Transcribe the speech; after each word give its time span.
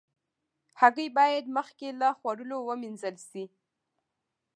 هګۍ 0.79 1.07
باید 1.17 1.45
مخکې 1.57 1.87
له 1.99 2.09
خوړلو 2.17 2.57
وینځل 2.81 3.15
شي. 3.29 3.43